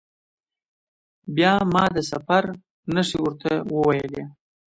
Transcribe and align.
بیا 1.35 1.53
ما 1.73 1.83
د 1.95 1.97
سفر 2.11 2.43
نښې 2.93 3.19
ورته 3.21 3.51
وویلي. 3.75 4.23